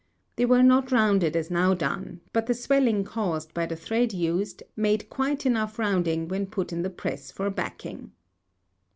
[0.35, 4.63] They were not rounded as now done, but the swelling caused by the thread used
[4.75, 8.11] made quite enough rounding when put in the press for backing.